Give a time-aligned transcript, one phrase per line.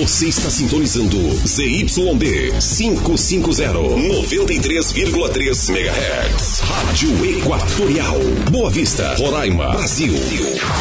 [0.00, 6.60] Você está sintonizando ZYD 550, 93,3 MHz.
[6.60, 8.18] Rádio Equatorial.
[8.50, 10.14] Boa Vista, Roraima, Brasil.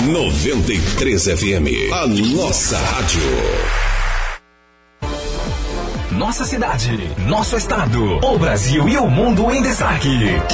[0.03, 1.91] 93 FM.
[1.91, 3.88] A nossa rádio.
[6.19, 6.99] Nossa cidade,
[7.29, 10.09] nosso estado, o Brasil e o mundo em destaque.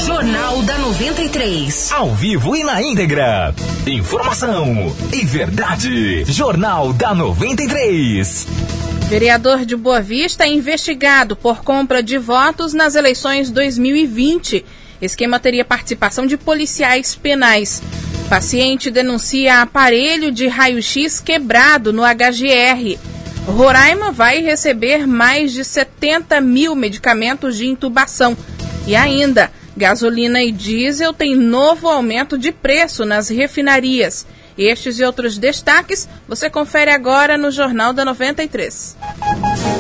[0.06, 1.92] Jornal da 93.
[1.92, 3.52] Ao vivo e na íntegra.
[3.88, 6.24] Informação e verdade.
[6.26, 8.48] Jornal da 93.
[9.10, 14.64] Vereador de Boa Vista é investigado por compra de votos nas eleições 2020.
[15.02, 17.82] Esquema teria participação de policiais penais.
[18.30, 23.15] Paciente denuncia aparelho de raio-x quebrado no HGR.
[23.48, 28.36] Roraima vai receber mais de 70 mil medicamentos de intubação.
[28.88, 34.26] E ainda, gasolina e diesel têm novo aumento de preço nas refinarias.
[34.58, 38.98] Estes e outros destaques você confere agora no Jornal da 93.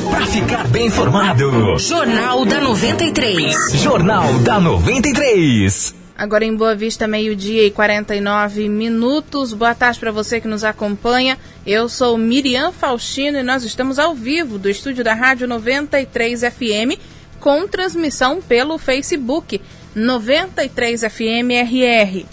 [0.09, 3.55] Para ficar bem informado, Jornal da 93.
[3.73, 6.04] Jornal da 93.
[6.17, 9.53] Agora em Boa Vista, meio-dia e 49 minutos.
[9.53, 11.37] Boa tarde para você que nos acompanha.
[11.67, 16.97] Eu sou Miriam Faustino e nós estamos ao vivo do estúdio da Rádio 93 FM
[17.37, 19.59] com transmissão pelo Facebook
[19.93, 22.25] 93 FM RR.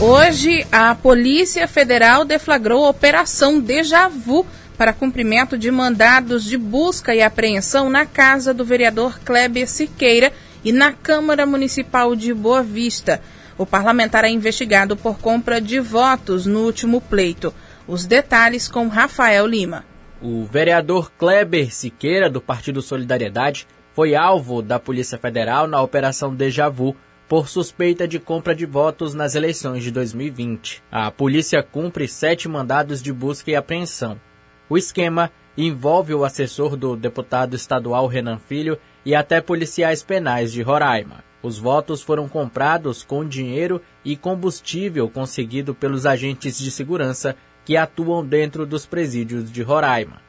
[0.00, 4.44] Hoje, a Polícia Federal deflagrou a Operação Deja Vu
[4.76, 10.32] para cumprimento de mandados de busca e apreensão na casa do vereador Kleber Siqueira
[10.64, 13.20] e na Câmara Municipal de Boa Vista.
[13.58, 17.54] O parlamentar é investigado por compra de votos no último pleito.
[17.86, 19.84] Os detalhes com Rafael Lima.
[20.20, 26.68] O vereador Kleber Siqueira, do Partido Solidariedade, foi alvo da Polícia Federal na Operação Deja
[26.68, 26.96] Vu
[27.28, 30.82] por suspeita de compra de votos nas eleições de 2020.
[30.90, 34.20] A polícia cumpre sete mandados de busca e apreensão.
[34.68, 40.62] O esquema envolve o assessor do deputado estadual Renan Filho e até policiais penais de
[40.62, 41.24] Roraima.
[41.42, 48.24] Os votos foram comprados com dinheiro e combustível conseguido pelos agentes de segurança que atuam
[48.24, 50.22] dentro dos presídios de Roraima.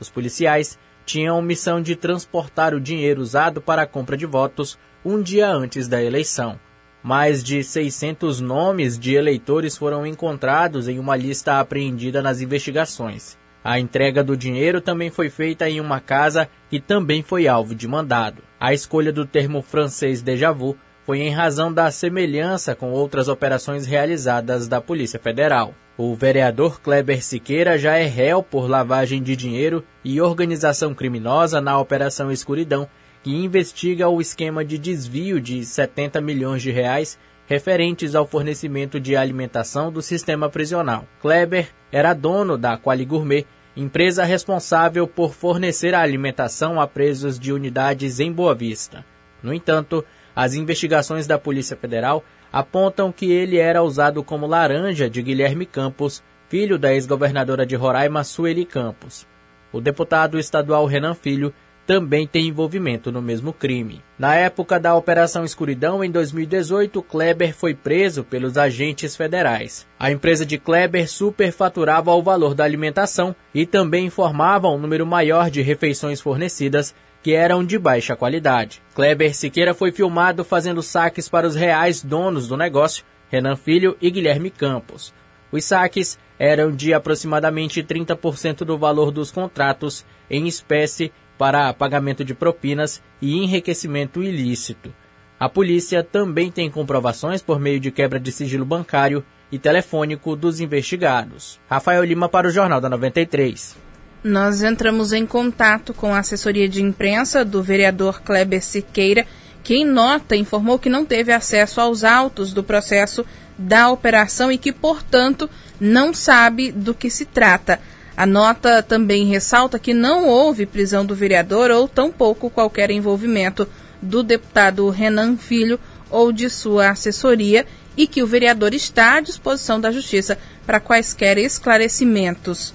[0.00, 5.22] Os policiais tinham missão de transportar o dinheiro usado para a compra de votos um
[5.22, 6.58] dia antes da eleição.
[7.00, 13.38] Mais de 600 nomes de eleitores foram encontrados em uma lista apreendida nas investigações.
[13.66, 17.88] A entrega do dinheiro também foi feita em uma casa que também foi alvo de
[17.88, 18.40] mandado.
[18.60, 23.84] A escolha do termo francês déjà vu foi em razão da semelhança com outras operações
[23.84, 25.74] realizadas da Polícia Federal.
[25.98, 31.76] O vereador Kleber Siqueira já é réu por lavagem de dinheiro e organização criminosa na
[31.76, 32.88] Operação Escuridão,
[33.20, 39.16] que investiga o esquema de desvio de 70 milhões de reais referentes ao fornecimento de
[39.16, 41.04] alimentação do sistema prisional.
[41.20, 47.52] Kleber era dono da Quali Gourmet, empresa responsável por fornecer a alimentação a presos de
[47.52, 49.04] unidades em Boa Vista.
[49.42, 50.02] No entanto,
[50.34, 56.22] as investigações da Polícia Federal apontam que ele era usado como laranja de Guilherme Campos,
[56.48, 59.26] filho da ex-governadora de Roraima, Sueli Campos.
[59.70, 61.52] O deputado estadual Renan Filho
[61.86, 64.02] também tem envolvimento no mesmo crime.
[64.18, 69.86] Na época da Operação Escuridão, em 2018, Kleber foi preso pelos agentes federais.
[69.98, 75.48] A empresa de Kleber superfaturava o valor da alimentação e também informava um número maior
[75.48, 78.82] de refeições fornecidas que eram de baixa qualidade.
[78.94, 84.10] Kleber Siqueira foi filmado fazendo saques para os reais donos do negócio, Renan Filho e
[84.10, 85.14] Guilherme Campos.
[85.50, 92.34] Os saques eram de aproximadamente 30% do valor dos contratos em espécie para pagamento de
[92.34, 94.92] propinas e enriquecimento ilícito.
[95.38, 100.60] A polícia também tem comprovações por meio de quebra de sigilo bancário e telefônico dos
[100.60, 101.60] investigados.
[101.68, 103.76] Rafael Lima para o Jornal da 93.
[104.24, 109.26] Nós entramos em contato com a assessoria de imprensa do vereador Kleber Siqueira,
[109.62, 113.24] que em nota informou que não teve acesso aos autos do processo
[113.58, 115.48] da operação e que, portanto,
[115.80, 117.78] não sabe do que se trata.
[118.16, 123.68] A nota também ressalta que não houve prisão do vereador ou tampouco qualquer envolvimento
[124.00, 125.78] do deputado Renan Filho
[126.10, 131.36] ou de sua assessoria e que o vereador está à disposição da Justiça para quaisquer
[131.36, 132.72] esclarecimentos.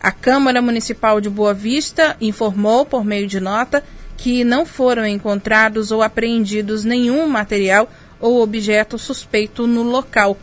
[0.00, 3.84] A Câmara Municipal de Boa Vista informou, por meio de nota,
[4.16, 7.90] que não foram encontrados ou apreendidos nenhum material
[8.20, 10.36] ou objeto suspeito no local.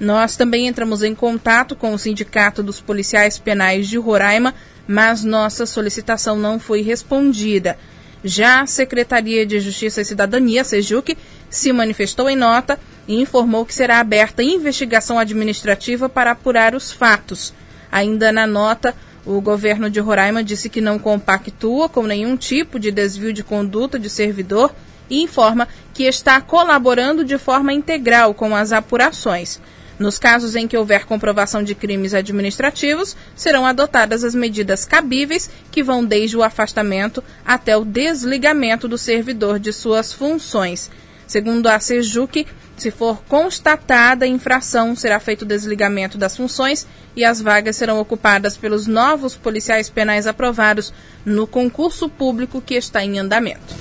[0.00, 4.54] Nós também entramos em contato com o Sindicato dos Policiais Penais de Roraima,
[4.88, 7.76] mas nossa solicitação não foi respondida.
[8.24, 11.16] Já a Secretaria de Justiça e Cidadania, Sejuc,
[11.50, 17.52] se manifestou em nota e informou que será aberta investigação administrativa para apurar os fatos.
[17.92, 18.94] Ainda na nota,
[19.24, 23.98] O governo de Roraima disse que não compactua com nenhum tipo de desvio de conduta
[23.98, 24.74] de servidor
[25.10, 29.60] e informa que está colaborando de forma integral com as apurações.
[30.00, 35.82] Nos casos em que houver comprovação de crimes administrativos, serão adotadas as medidas cabíveis, que
[35.82, 40.90] vão desde o afastamento até o desligamento do servidor de suas funções.
[41.26, 42.46] Segundo a Sejuc,
[42.78, 48.56] se for constatada infração, será feito o desligamento das funções e as vagas serão ocupadas
[48.56, 50.94] pelos novos policiais penais aprovados
[51.26, 53.74] no concurso público que está em andamento.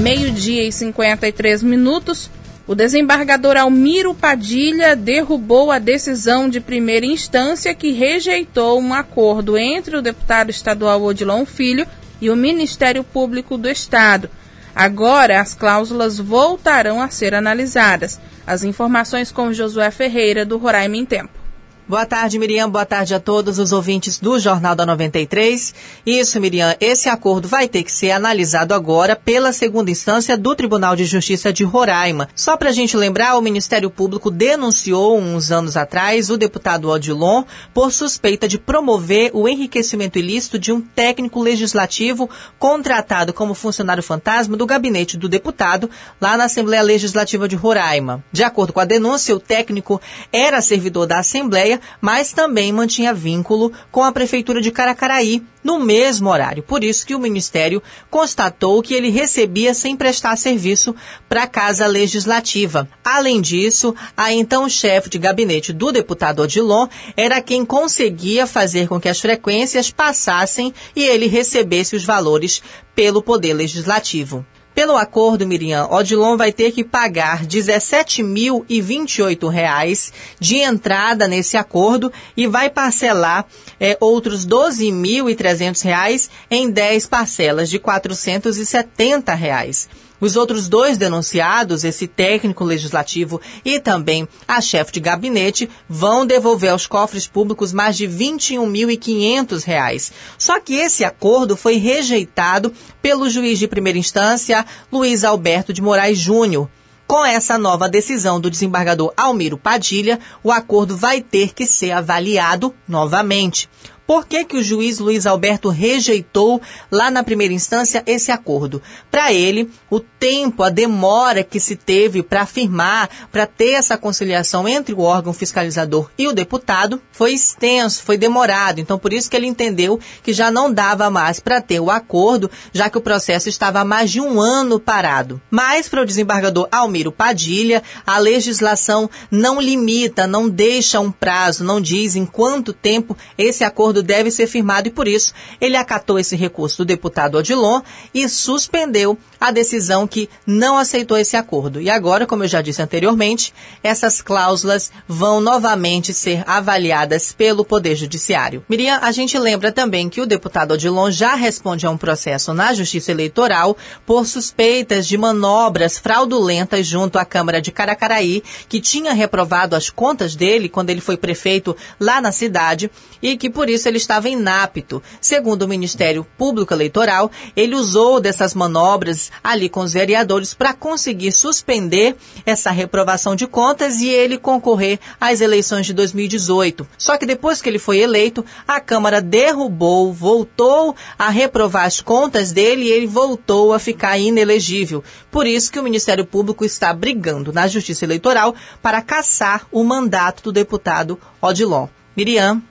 [0.00, 2.30] Meio-dia e 53 minutos.
[2.66, 9.96] O desembargador Almiro Padilha derrubou a decisão de primeira instância que rejeitou um acordo entre
[9.96, 11.86] o deputado estadual Odilon Filho
[12.20, 14.30] e o Ministério Público do Estado
[14.74, 18.18] Agora, as cláusulas voltarão a ser analisadas.
[18.46, 21.41] As informações com Josué Ferreira, do Roraima em Tempo.
[21.88, 22.70] Boa tarde, Miriam.
[22.70, 25.74] Boa tarde a todos os ouvintes do Jornal da 93.
[26.06, 30.94] Isso, Miriam, esse acordo vai ter que ser analisado agora pela segunda instância do Tribunal
[30.94, 32.28] de Justiça de Roraima.
[32.36, 37.42] Só para a gente lembrar, o Ministério Público denunciou uns anos atrás o deputado Odilon
[37.74, 42.30] por suspeita de promover o enriquecimento ilícito de um técnico legislativo
[42.60, 45.90] contratado como funcionário fantasma do gabinete do deputado
[46.20, 48.24] lá na Assembleia Legislativa de Roraima.
[48.30, 50.00] De acordo com a denúncia, o técnico
[50.32, 56.28] era servidor da Assembleia mas também mantinha vínculo com a Prefeitura de Caracaraí no mesmo
[56.28, 56.62] horário.
[56.62, 60.94] Por isso que o Ministério constatou que ele recebia sem prestar serviço
[61.28, 62.88] para a Casa Legislativa.
[63.04, 69.00] Além disso, a então chefe de gabinete do deputado Odilon era quem conseguia fazer com
[69.00, 72.62] que as frequências passassem e ele recebesse os valores
[72.94, 74.44] pelo Poder Legislativo.
[74.74, 82.46] Pelo acordo, Miriam, Odilon vai ter que pagar R$ 17.028 de entrada nesse acordo e
[82.46, 83.44] vai parcelar
[83.78, 89.90] é, outros R$ 12.300 em 10 parcelas de 470 reais.
[90.22, 96.70] Os outros dois denunciados, esse técnico legislativo e também a chefe de gabinete, vão devolver
[96.70, 100.12] aos cofres públicos mais de R$ 21.500.
[100.38, 102.72] Só que esse acordo foi rejeitado
[103.02, 106.70] pelo juiz de primeira instância, Luiz Alberto de Moraes Júnior.
[107.04, 112.72] Com essa nova decisão do desembargador Almiro Padilha, o acordo vai ter que ser avaliado
[112.86, 113.68] novamente.
[114.12, 116.60] Por que, que o juiz Luiz Alberto rejeitou
[116.90, 118.82] lá na primeira instância esse acordo?
[119.10, 124.68] Para ele, o tempo, a demora que se teve para afirmar, para ter essa conciliação
[124.68, 128.82] entre o órgão fiscalizador e o deputado foi extenso, foi demorado.
[128.82, 132.50] Então, por isso que ele entendeu que já não dava mais para ter o acordo,
[132.70, 135.40] já que o processo estava há mais de um ano parado.
[135.50, 141.80] Mas, para o desembargador Almiro Padilha, a legislação não limita, não deixa um prazo, não
[141.80, 146.18] diz em quanto tempo esse acordo acordo deve ser firmado e, por isso, ele acatou
[146.18, 147.80] esse recurso do deputado Odilon
[148.12, 151.80] e suspendeu a decisão que não aceitou esse acordo.
[151.80, 157.96] E agora, como eu já disse anteriormente, essas cláusulas vão novamente ser avaliadas pelo Poder
[157.96, 158.64] Judiciário.
[158.68, 162.74] Miriam, a gente lembra também que o deputado Odilon já responde a um processo na
[162.74, 169.76] Justiça Eleitoral por suspeitas de manobras fraudulentas junto à Câmara de Caracaraí, que tinha reprovado
[169.76, 172.90] as contas dele quando ele foi prefeito lá na cidade
[173.20, 175.02] e que por isso isso ele estava inapto.
[175.20, 181.32] Segundo o Ministério Público Eleitoral, ele usou dessas manobras ali com os vereadores para conseguir
[181.32, 182.14] suspender
[182.46, 186.86] essa reprovação de contas e ele concorrer às eleições de 2018.
[186.96, 192.52] Só que depois que ele foi eleito, a Câmara derrubou, voltou a reprovar as contas
[192.52, 195.02] dele e ele voltou a ficar inelegível.
[195.30, 200.44] Por isso que o Ministério Público está brigando na Justiça Eleitoral para caçar o mandato
[200.44, 201.88] do deputado Odilon.
[202.16, 202.62] Miriam.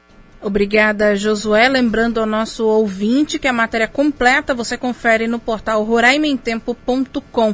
[0.41, 1.69] Obrigada, Josué.
[1.69, 7.53] Lembrando ao nosso ouvinte que a matéria completa você confere no portal roraimentempo.com.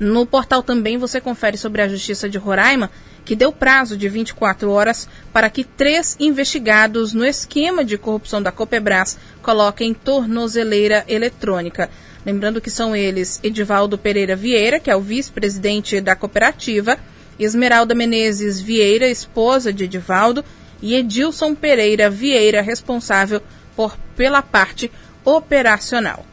[0.00, 2.90] No portal também você confere sobre a Justiça de Roraima,
[3.24, 8.50] que deu prazo de 24 horas para que três investigados no esquema de corrupção da
[8.50, 11.88] Copebras coloquem tornozeleira eletrônica.
[12.26, 16.98] Lembrando que são eles Edivaldo Pereira Vieira, que é o vice-presidente da cooperativa,
[17.38, 20.44] Esmeralda Menezes Vieira, esposa de Edivaldo,
[20.84, 23.40] e Edilson Pereira Vieira, responsável
[23.74, 24.92] por, pela parte
[25.24, 26.26] operacional.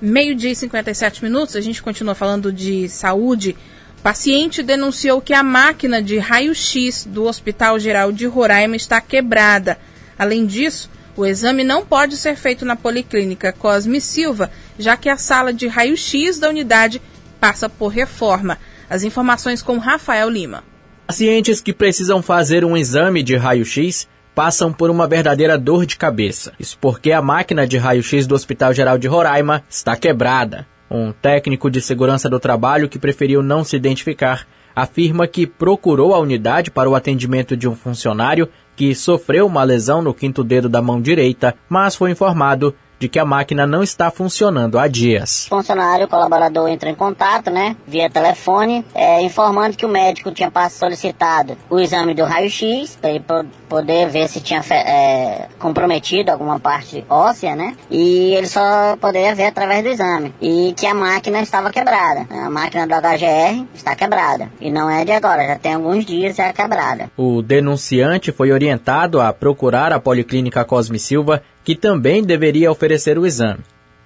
[0.00, 3.54] Meio-dia e 57 minutos, a gente continua falando de saúde.
[4.02, 9.78] Paciente denunciou que a máquina de raio-x do Hospital Geral de Roraima está quebrada.
[10.18, 15.18] Além disso, o exame não pode ser feito na Policlínica Cosme Silva, já que a
[15.18, 17.02] sala de raio-x da unidade
[17.38, 18.58] passa por reforma.
[18.88, 20.71] As informações com Rafael Lima.
[21.12, 26.54] Pacientes que precisam fazer um exame de raio-x passam por uma verdadeira dor de cabeça.
[26.58, 30.66] Isso porque a máquina de raio-x do Hospital Geral de Roraima está quebrada.
[30.90, 36.18] Um técnico de segurança do trabalho que preferiu não se identificar afirma que procurou a
[36.18, 40.80] unidade para o atendimento de um funcionário que sofreu uma lesão no quinto dedo da
[40.80, 45.46] mão direita, mas foi informado de que a máquina não está funcionando há dias.
[45.46, 50.30] O funcionário, o colaborador entrou em contato, né, via telefone, é, informando que o médico
[50.30, 53.24] tinha solicitado o exame do raio-x para ele
[53.68, 59.46] poder ver se tinha é, comprometido alguma parte óssea, né, e ele só poderia ver
[59.46, 62.24] através do exame e que a máquina estava quebrada.
[62.30, 66.36] A máquina do HGR está quebrada e não é de agora, já tem alguns dias
[66.36, 67.10] já quebrada.
[67.16, 73.26] O denunciante foi orientado a procurar a Policlínica Cosme Silva que também deveria oferecer o
[73.26, 73.60] exame.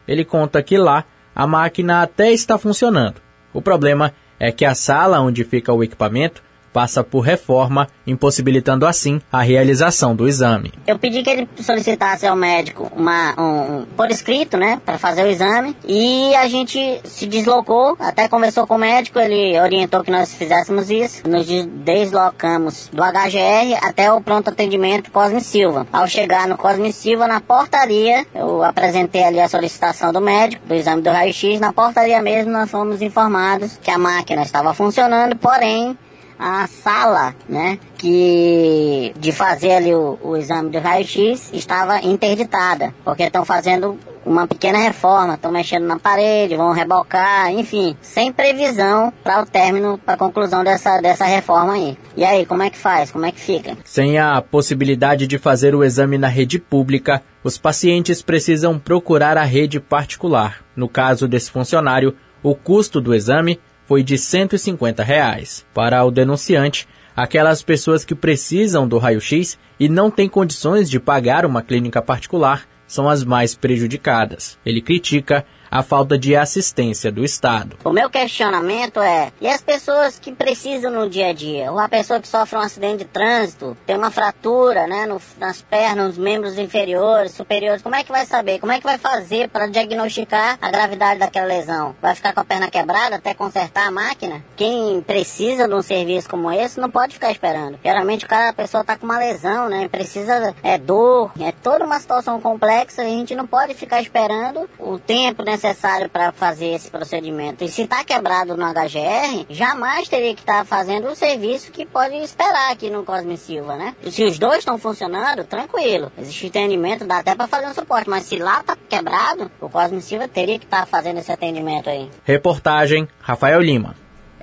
[0.07, 3.21] Ele conta que lá a máquina até está funcionando.
[3.53, 6.43] O problema é que a sala onde fica o equipamento
[6.77, 10.75] passa por reforma, impossibilitando assim a realização do exame.
[10.87, 15.27] Eu pedi que ele solicitasse ao médico uma, um, por escrito, né, para fazer o
[15.27, 20.35] exame, e a gente se deslocou, até conversou com o médico, ele orientou que nós
[20.35, 25.87] fizéssemos isso, nos deslocamos do HGR até o pronto atendimento Cosme Silva.
[25.91, 30.75] Ao chegar no Cosme Silva, na portaria, eu apresentei ali a solicitação do médico, do
[30.75, 35.97] exame do raio-x, na portaria mesmo nós fomos informados que a máquina estava funcionando, porém
[36.39, 43.25] a sala, né, que de fazer ali o, o exame do raio-x estava interditada, porque
[43.25, 49.41] estão fazendo uma pequena reforma, estão mexendo na parede, vão rebocar, enfim, sem previsão para
[49.41, 51.97] o término, para a conclusão dessa, dessa reforma aí.
[52.17, 53.13] E aí, como é que faz?
[53.13, 53.77] Como é que fica?
[53.85, 59.45] Sem a possibilidade de fazer o exame na rede pública, os pacientes precisam procurar a
[59.45, 60.65] rede particular.
[60.75, 65.65] No caso desse funcionário, o custo do exame foi de 150 reais.
[65.73, 71.47] Para o denunciante, aquelas pessoas que precisam do raio-x e não têm condições de pagar
[71.47, 74.59] uma clínica particular são as mais prejudicadas.
[74.65, 77.77] Ele critica a falta de assistência do Estado.
[77.85, 81.71] O meu questionamento é: e as pessoas que precisam no dia a dia?
[81.71, 85.63] Ou a pessoa que sofre um acidente de trânsito, tem uma fratura né, no, nas
[85.63, 88.59] pernas, nos membros inferiores, superiores, como é que vai saber?
[88.59, 91.95] Como é que vai fazer para diagnosticar a gravidade daquela lesão?
[92.01, 94.45] Vai ficar com a perna quebrada até consertar a máquina?
[94.57, 97.79] Quem precisa de um serviço como esse não pode ficar esperando.
[97.85, 99.89] Geralmente o cara, a pessoa está com uma lesão, né?
[99.89, 104.69] Precisa, é dor, é toda uma situação complexa e a gente não pode ficar esperando
[104.79, 107.65] o tempo necessário necessário para fazer esse procedimento.
[107.65, 111.87] E se está quebrado no HGR, jamais teria que estar tá fazendo o serviço que
[111.87, 113.97] pode esperar aqui no Cosme Silva, né?
[114.03, 116.13] E se os dois estão funcionando, tranquilo.
[116.19, 118.09] Existe entendimento, dá até para fazer um suporte.
[118.09, 121.89] Mas se lá está quebrado, o Cosme Silva teria que estar tá fazendo esse atendimento
[121.89, 122.11] aí.
[122.25, 123.95] Reportagem Rafael Lima.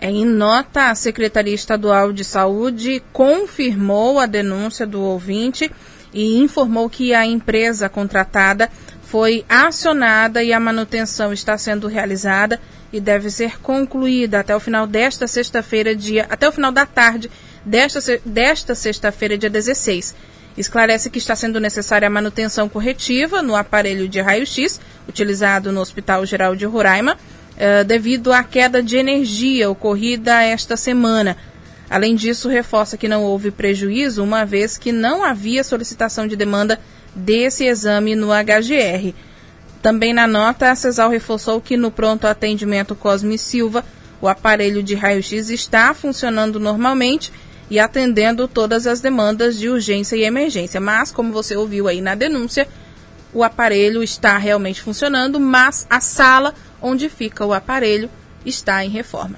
[0.02, 5.72] Em nota, a Secretaria Estadual de Saúde confirmou a denúncia do ouvinte
[6.14, 8.70] e informou que a empresa contratada
[9.14, 12.60] foi acionada e a manutenção está sendo realizada
[12.92, 17.30] e deve ser concluída até o final desta sexta-feira, dia até o final da tarde
[17.64, 20.16] desta, desta sexta-feira, dia 16.
[20.58, 26.26] Esclarece que está sendo necessária a manutenção corretiva no aparelho de raio-x utilizado no Hospital
[26.26, 27.16] Geral de Roraima,
[27.56, 31.38] eh, devido à queda de energia ocorrida esta semana.
[31.88, 36.80] Além disso, reforça que não houve prejuízo, uma vez que não havia solicitação de demanda
[37.16, 39.14] desse exame no HGR.
[39.82, 43.84] Também na nota, a CESAL reforçou que no pronto atendimento Cosme Silva,
[44.22, 47.32] o aparelho de raio-x está funcionando normalmente
[47.70, 50.80] e atendendo todas as demandas de urgência e emergência.
[50.80, 52.68] Mas, como você ouviu aí na denúncia,
[53.34, 58.10] o aparelho está realmente funcionando, mas a sala onde fica o aparelho
[58.46, 59.38] está em reforma.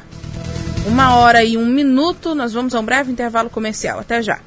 [0.85, 3.99] Uma hora e um minuto, nós vamos a um breve intervalo comercial.
[3.99, 4.39] Até já.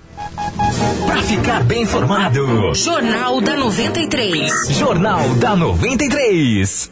[0.78, 2.72] Para ficar bem informado.
[2.72, 4.52] Jornal da 93.
[4.70, 6.88] Jornal da 93.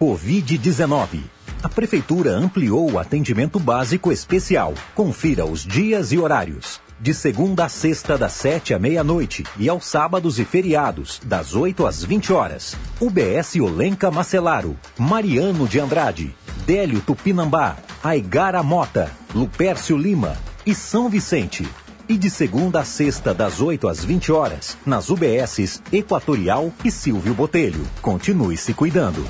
[0.00, 1.18] Covid-19.
[1.64, 4.74] A Prefeitura ampliou o atendimento básico especial.
[4.94, 6.80] Confira os dias e horários.
[7.00, 9.42] De segunda a sexta, das 7 à meia-noite.
[9.58, 12.76] E aos sábados e feriados, das 8 às 20 horas.
[13.00, 14.78] UBS Olenca Macelaro.
[14.96, 16.32] Mariano de Andrade.
[16.64, 17.78] Délio Tupinambá.
[18.04, 19.10] Aigara Mota.
[19.34, 20.36] Lupércio Lima.
[20.64, 21.66] E São Vicente
[22.12, 27.32] e de segunda a sexta, das 8 às 20 horas, nas UBSs Equatorial e Silvio
[27.32, 27.86] Botelho.
[28.02, 29.24] Continue se cuidando.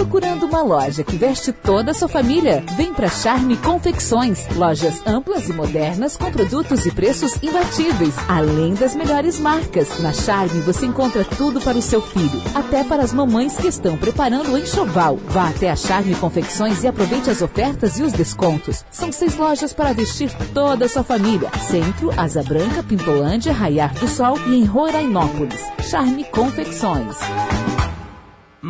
[0.00, 2.64] Procurando uma loja que veste toda a sua família?
[2.74, 4.46] Vem para Charme Confecções.
[4.56, 10.00] Lojas amplas e modernas com produtos e preços imbatíveis, além das melhores marcas.
[10.00, 13.94] Na Charme você encontra tudo para o seu filho, até para as mamães que estão
[13.98, 15.18] preparando o enxoval.
[15.28, 18.82] Vá até a Charme Confecções e aproveite as ofertas e os descontos.
[18.90, 21.50] São seis lojas para vestir toda a sua família.
[21.68, 25.60] Centro, Asa Branca, Pintolândia, Raiar do Sol e em Rorainópolis.
[25.90, 27.18] Charme Confecções.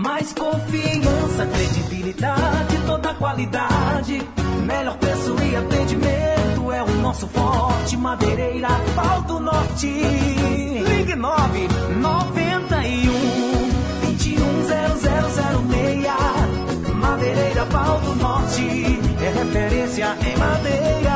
[0.00, 4.22] Mais confiança, credibilidade, toda qualidade.
[4.64, 7.98] Melhor preço e atendimento é o nosso forte.
[7.98, 9.86] Madeireira, pau do norte.
[9.86, 11.68] Ligue 9
[12.00, 13.12] 91
[14.06, 16.94] 21 0006.
[16.94, 18.98] Madeireira, pau do norte.
[19.22, 21.10] É referência em madeira.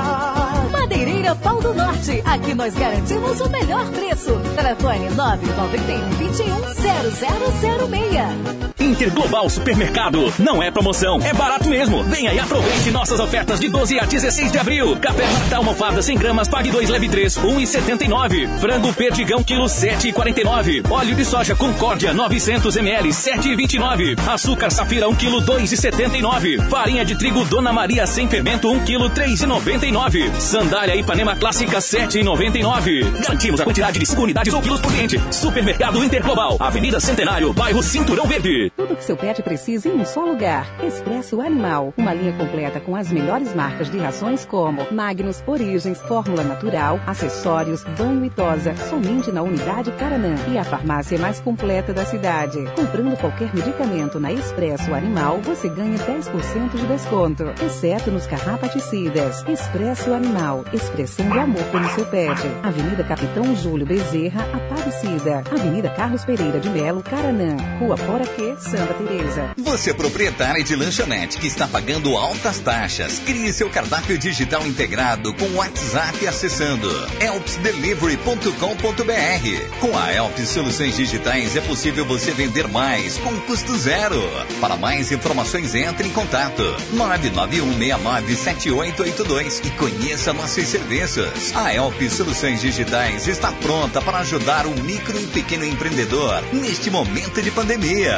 [0.70, 2.20] Madeireira Pau do Norte.
[2.26, 4.38] Aqui nós garantimos o melhor preço.
[4.54, 8.73] Telefone 991 21 0006.
[8.84, 10.32] Interglobal Supermercado.
[10.38, 12.04] Não é promoção, é barato mesmo.
[12.04, 14.96] Venha e aproveite nossas ofertas de 12 a 16 de abril.
[14.96, 18.58] Café Marta almofada 100 gramas, pague 2, leve 3, 1,79.
[18.58, 20.90] Frango perdigão, quilo 7,49.
[20.90, 24.28] Óleo de soja Concórdia 900 ml, 7,29.
[24.28, 26.68] Açúcar Safira 1 quilo 2,79.
[26.68, 30.34] Farinha de trigo Dona Maria sem fermento 1 quilo 3,99.
[30.38, 33.10] Sandália Ipanema Clássica 7,99.
[33.22, 35.20] Garantimos a quantidade de 5 unidades ou quilos por cliente.
[35.30, 38.73] Supermercado Interglobal, Avenida Centenário, bairro Cinturão Verde.
[38.76, 40.66] Tudo que seu pet precisa em um só lugar.
[40.82, 41.94] Expresso Animal.
[41.96, 47.84] Uma linha completa com as melhores marcas de rações como Magnus, Origens, Fórmula Natural, acessórios,
[47.96, 48.74] banho e tosa.
[48.74, 50.34] Somente na unidade Caranã.
[50.52, 52.58] E a farmácia mais completa da cidade.
[52.74, 57.44] Comprando qualquer medicamento na Expresso Animal, você ganha 10% de desconto.
[57.64, 59.44] Exceto nos carrapaticidas.
[59.46, 60.64] Expresso Animal.
[60.72, 62.40] Expressão de amor pelo seu pet.
[62.62, 65.44] Avenida Capitão Júlio Bezerra, Aparecida.
[65.52, 67.56] Avenida Carlos Pereira de Melo, Caranã.
[67.78, 69.52] Rua Fora Que, Santa Teresa.
[69.58, 73.18] Você é proprietário de lanchonete que está pagando altas taxas.
[73.18, 76.88] Crie seu cardápio digital integrado com o WhatsApp acessando
[77.20, 79.78] elpsdelivery.com.br.
[79.80, 84.22] Com a Elps Soluções Digitais é possível você vender mais com custo zero.
[84.60, 86.62] Para mais informações entre em contato
[86.94, 91.54] 991697882 e conheça nossos serviços.
[91.54, 97.42] A Elps Soluções Digitais está pronta para ajudar o micro e pequeno empreendedor neste momento
[97.42, 98.16] de pandemia.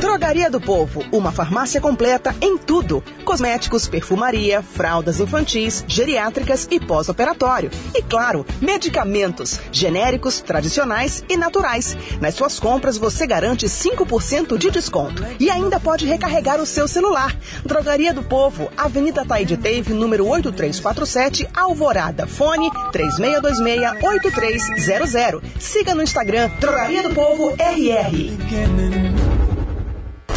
[0.00, 7.68] Drogaria do Povo, uma farmácia completa em tudo: cosméticos, perfumaria, fraldas infantis, geriátricas e pós-operatório.
[7.94, 11.96] E claro, medicamentos, genéricos, tradicionais e naturais.
[12.20, 17.36] Nas suas compras você garante 5% de desconto e ainda pode recarregar o seu celular.
[17.64, 22.24] Drogaria do Povo, Avenida Taíde Teve, número 8347, Alvorada.
[22.26, 25.42] Fone 3626-8300.
[25.58, 29.07] Siga no Instagram Drogaria do Povo RR.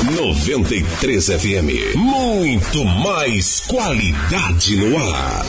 [0.03, 1.95] 93 FM.
[1.95, 5.45] Muito mais qualidade no ar.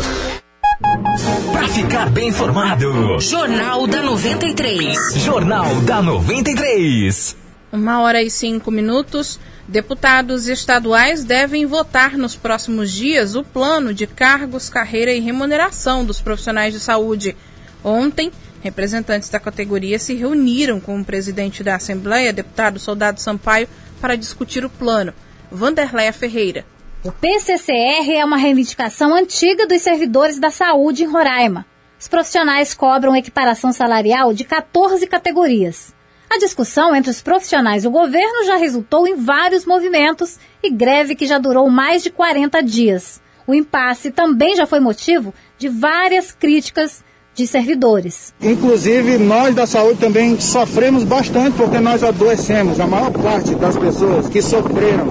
[1.53, 3.19] Pra ficar bem informado.
[3.19, 4.99] Jornal da 93.
[5.17, 7.35] Jornal da 93.
[7.73, 9.41] Uma hora e cinco minutos.
[9.67, 16.21] Deputados estaduais devem votar nos próximos dias o plano de cargos, carreira e remuneração dos
[16.21, 17.35] profissionais de saúde.
[17.83, 23.67] Ontem, representantes da categoria se reuniram com o presidente da Assembleia, deputado Soldado Sampaio,
[24.03, 25.15] para discutir o plano.
[25.49, 26.67] Vanderleia Ferreira.
[27.05, 31.65] O PCCR é uma reivindicação antiga dos servidores da saúde em Roraima.
[32.01, 35.95] Os profissionais cobram equiparação salarial de 14 categorias.
[36.29, 41.15] A discussão entre os profissionais e o governo já resultou em vários movimentos e greve
[41.15, 43.23] que já durou mais de 40 dias.
[43.47, 48.35] O impasse também já foi motivo de várias críticas de servidores.
[48.41, 52.79] Inclusive, nós da saúde também sofremos bastante porque nós adoecemos.
[52.79, 55.07] A maior parte das pessoas que sofreram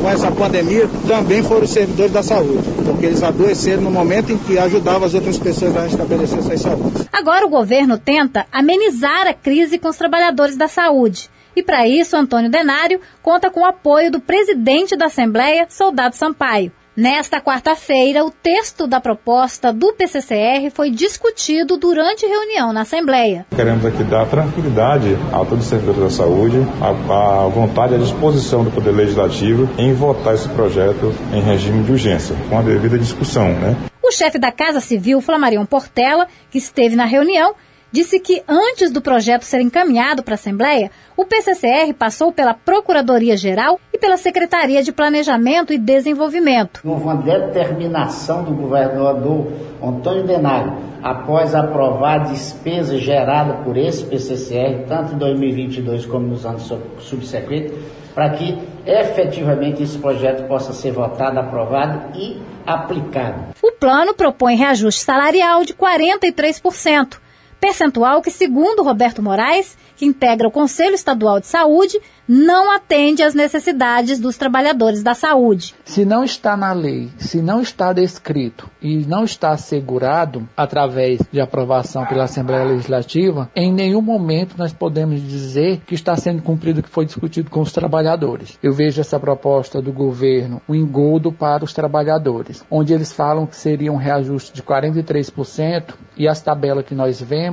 [0.00, 4.38] com essa pandemia também foram os servidores da saúde, porque eles adoeceram no momento em
[4.38, 7.08] que ajudavam as outras pessoas a restabelecer suas saúde.
[7.12, 11.30] Agora o governo tenta amenizar a crise com os trabalhadores da saúde.
[11.54, 16.70] E para isso, Antônio Denário conta com o apoio do presidente da Assembleia, Soldado Sampaio.
[16.96, 23.44] Nesta quarta-feira, o texto da proposta do PCCR foi discutido durante reunião na Assembleia.
[23.54, 27.98] Queremos aqui dar tranquilidade a todos os servidores da saúde, a, a vontade e a
[27.98, 32.98] disposição do Poder Legislativo em votar esse projeto em regime de urgência, com a devida
[32.98, 33.50] discussão.
[33.50, 33.76] Né?
[34.02, 37.54] O chefe da Casa Civil, Flamarion Portela, que esteve na reunião,
[37.96, 43.80] disse que antes do projeto ser encaminhado para a Assembleia, o PCCR passou pela Procuradoria-Geral
[43.90, 46.82] e pela Secretaria de Planejamento e Desenvolvimento.
[46.84, 49.50] Houve uma determinação do governador
[49.82, 56.44] Antônio Denário, após aprovar a despesa gerada por esse PCCR, tanto em 2022 como nos
[56.44, 57.72] anos subsequentes,
[58.14, 63.54] para que efetivamente esse projeto possa ser votado, aprovado e aplicado.
[63.62, 67.24] O plano propõe reajuste salarial de 43%,
[67.60, 73.34] percentual que, segundo Roberto Moraes, que integra o Conselho Estadual de Saúde, não atende às
[73.34, 75.74] necessidades dos trabalhadores da saúde.
[75.84, 81.40] Se não está na lei, se não está descrito e não está assegurado através de
[81.40, 86.82] aprovação pela Assembleia Legislativa, em nenhum momento nós podemos dizer que está sendo cumprido o
[86.82, 88.58] que foi discutido com os trabalhadores.
[88.60, 93.56] Eu vejo essa proposta do governo um engodo para os trabalhadores, onde eles falam que
[93.56, 97.45] seria um reajuste de 43% e as tabelas que nós vemos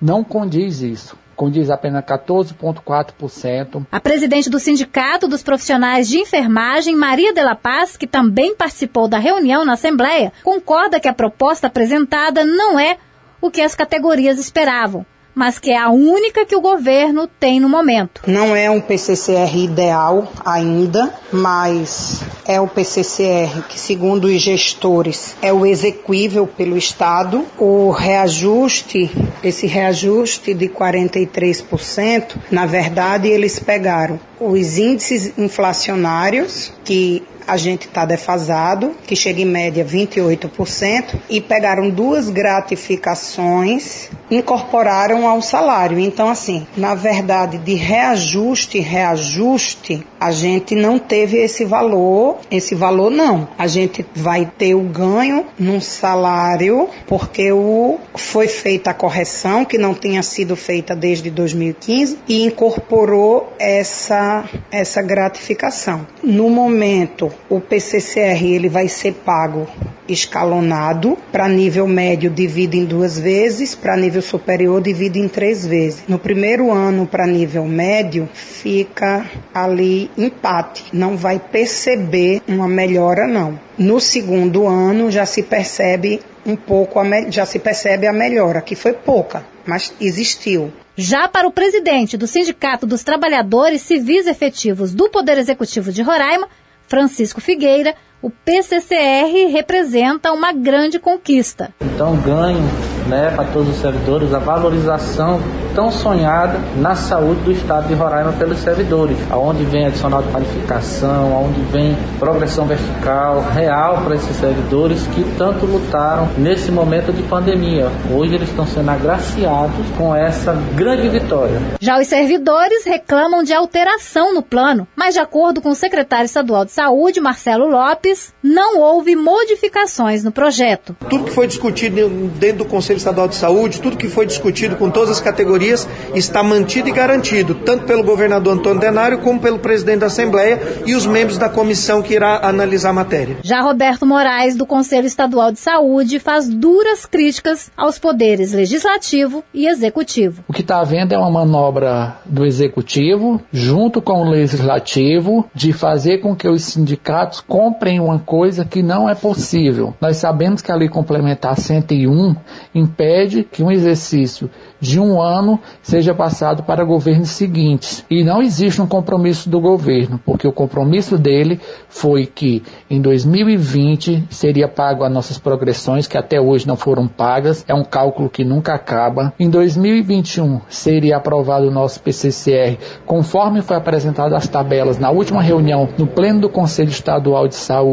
[0.00, 1.16] não condiz isso.
[1.34, 3.86] Condiz apenas 14,4%.
[3.90, 9.08] A presidente do Sindicato dos Profissionais de Enfermagem, Maria de la Paz, que também participou
[9.08, 12.98] da reunião na Assembleia, concorda que a proposta apresentada não é
[13.40, 17.68] o que as categorias esperavam mas que é a única que o governo tem no
[17.68, 18.22] momento.
[18.26, 25.52] Não é um PCCR ideal ainda, mas é o PCCR que, segundo os gestores, é
[25.52, 27.44] o execuível pelo Estado.
[27.58, 29.10] O reajuste,
[29.42, 38.04] esse reajuste de 43%, na verdade, eles pegaram os índices inflacionários que a gente está
[38.04, 45.98] defasado, que chega em média 28%, e pegaram duas gratificações, incorporaram ao salário.
[45.98, 53.10] Então, assim, na verdade, de reajuste, reajuste, a gente não teve esse valor, esse valor
[53.10, 53.46] não.
[53.58, 59.76] A gente vai ter o ganho num salário, porque o, foi feita a correção, que
[59.76, 66.06] não tinha sido feita desde 2015, e incorporou essa, essa gratificação.
[66.22, 69.68] No momento, o PCCR ele vai ser pago
[70.08, 76.04] escalonado, para nível médio divide em duas vezes, para nível superior divide em três vezes.
[76.08, 83.58] No primeiro ano, para nível médio, fica ali empate, não vai perceber uma melhora não.
[83.78, 88.92] No segundo ano já se percebe um pouco, já se percebe a melhora, que foi
[88.92, 90.72] pouca, mas existiu.
[90.96, 96.48] Já para o presidente do Sindicato dos Trabalhadores Civis Efetivos do Poder Executivo de Roraima,
[96.86, 101.74] Francisco Figueira, o PCCR representa uma grande conquista.
[101.82, 102.64] Então, ganho
[103.06, 105.40] né, para todos os servidores, a valorização
[105.74, 111.34] tão sonhada na saúde do estado de Roraima pelos servidores, aonde vem adicional de qualificação,
[111.34, 117.88] aonde vem progressão vertical real para esses servidores que tanto lutaram nesse momento de pandemia.
[118.10, 121.60] Hoje eles estão sendo agraciados com essa grande vitória.
[121.80, 126.64] Já os servidores reclamam de alteração no plano, mas de acordo com o secretário estadual
[126.64, 130.96] de saúde, Marcelo Lopes, não houve modificações no projeto.
[131.08, 134.90] Tudo que foi discutido dentro do Conselho Estadual de Saúde, tudo que foi discutido com
[134.90, 140.00] todas as categorias está mantido e garantido, tanto pelo governador Antônio Denário como pelo presidente
[140.00, 143.38] da Assembleia e os membros da comissão que irá analisar a matéria.
[143.42, 149.66] Já Roberto Moraes, do Conselho Estadual de Saúde, faz duras críticas aos poderes legislativo e
[149.66, 150.44] executivo.
[150.48, 156.18] O que está havendo é uma manobra do executivo, junto com o legislativo, de fazer
[156.18, 159.94] com que os sindicatos comprem uma coisa que não é possível.
[160.00, 162.36] Nós sabemos que a Lei Complementar 101
[162.74, 168.04] impede que um exercício de um ano seja passado para governos seguintes.
[168.10, 174.26] E não existe um compromisso do governo, porque o compromisso dele foi que em 2020
[174.28, 178.44] seria pago as nossas progressões, que até hoje não foram pagas, é um cálculo que
[178.44, 179.32] nunca acaba.
[179.38, 185.88] Em 2021 seria aprovado o nosso PCCR, conforme foi apresentado as tabelas na última reunião
[185.96, 187.83] no pleno do Conselho Estadual de Saúde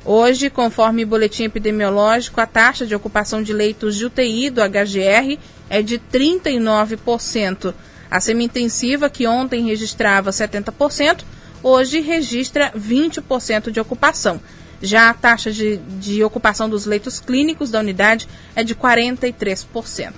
[0.03, 5.37] Hoje, conforme o boletim epidemiológico, a taxa de ocupação de leitos de UTI do HGR
[5.69, 7.73] é de 39%.
[8.09, 11.23] A semi-intensiva, que ontem registrava 70%,
[11.61, 14.41] hoje registra 20% de ocupação.
[14.81, 20.13] Já a taxa de, de ocupação dos leitos clínicos da unidade é de 43%.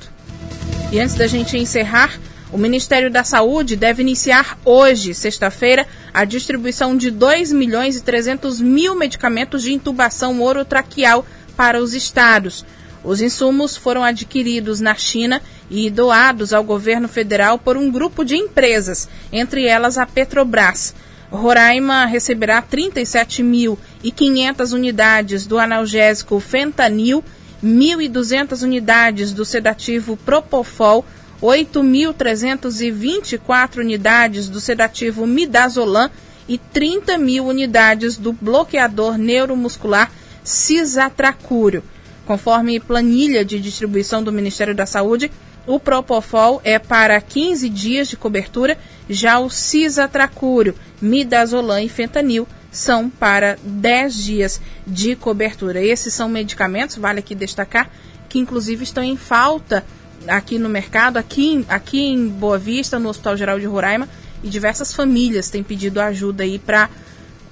[0.93, 2.17] E antes da gente encerrar,
[2.53, 8.61] o Ministério da Saúde deve iniciar hoje, sexta-feira, a distribuição de 2 milhões e 300
[8.61, 11.25] mil medicamentos de intubação orotraqueal
[11.57, 12.63] para os estados.
[13.03, 18.35] Os insumos foram adquiridos na China e doados ao governo federal por um grupo de
[18.35, 20.93] empresas, entre elas a Petrobras.
[21.31, 27.23] Roraima receberá 37.500 unidades do analgésico fentanil,
[27.63, 31.03] 1.200 unidades do sedativo Propofol,
[31.43, 36.09] 8.324 unidades do sedativo Midazolam
[36.47, 40.09] e 30 mil unidades do bloqueador neuromuscular
[40.41, 41.83] Cisatracúrio.
[42.25, 45.29] Conforme planilha de distribuição do Ministério da Saúde,
[45.67, 48.77] o Propofol é para 15 dias de cobertura,
[49.09, 55.83] já o Cisatracúrio, Midazolam e Fentanil são para 10 dias de cobertura.
[55.83, 57.89] Esses são medicamentos, vale aqui destacar,
[58.29, 59.83] que inclusive estão em falta
[60.27, 64.07] aqui no mercado, aqui, aqui em Boa Vista, no Hospital Geral de Roraima,
[64.43, 66.89] e diversas famílias têm pedido ajuda aí para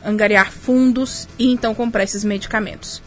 [0.05, 3.01] angariar fundos e então comprar esses medicamentos.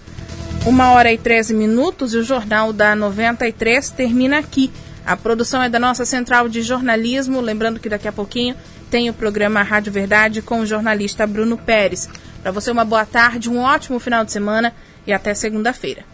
[0.64, 4.70] Uma hora e 13 minutos e o Jornal da 93 termina aqui.
[5.04, 7.40] A produção é da nossa central de jornalismo.
[7.40, 8.56] Lembrando que daqui a pouquinho
[8.90, 12.08] tem o programa Rádio Verdade com o jornalista Bruno Pérez.
[12.42, 14.72] Para você, uma boa tarde, um ótimo final de semana
[15.06, 16.13] e até segunda-feira.